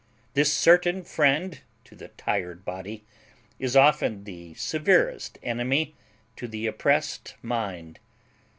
This 0.33 0.51
certain 0.51 1.03
friend 1.03 1.59
to 1.83 1.95
the 1.95 2.07
tired 2.07 2.65
body 2.65 3.03
is 3.59 3.75
often 3.75 4.23
the 4.23 4.55
severest 4.55 5.37
enemy 5.43 5.93
to 6.37 6.47
the 6.47 6.65
oppressed 6.65 7.35
mind. 7.43 7.99